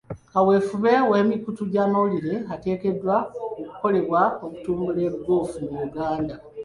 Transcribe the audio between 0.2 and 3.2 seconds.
Kaweefube w'emikutu gy'amawulire ateekeddwa